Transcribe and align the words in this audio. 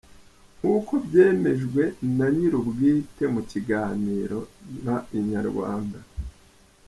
Nk'uko 0.57 0.91
byemejwe 1.05 1.83
na 2.17 2.27
nyirubwite 2.35 3.23
mu 3.33 3.41
kiganiro 3.51 4.39
na 4.85 4.95
Inyarwanda. 5.17 5.99